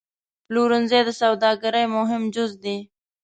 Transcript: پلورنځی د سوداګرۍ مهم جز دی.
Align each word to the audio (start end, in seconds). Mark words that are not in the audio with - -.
پلورنځی 0.47 1.01
د 1.05 1.09
سوداګرۍ 1.21 1.85
مهم 1.95 2.23
جز 2.35 2.51
دی. 2.63 2.77